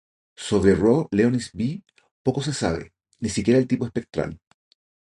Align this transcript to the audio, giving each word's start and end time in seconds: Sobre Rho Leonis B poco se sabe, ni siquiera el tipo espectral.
Sobre 0.45 0.73
Rho 0.79 0.95
Leonis 1.17 1.51
B 1.53 1.83
poco 2.23 2.41
se 2.41 2.53
sabe, 2.53 2.91
ni 3.19 3.29
siquiera 3.29 3.59
el 3.59 3.67
tipo 3.67 3.85
espectral. 3.85 4.39